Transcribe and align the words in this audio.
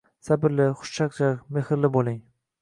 Sabrli, 0.27 0.65
xushchaqchaq, 0.79 1.45
mehrli 1.59 1.93
bo‘ling. 1.99 2.19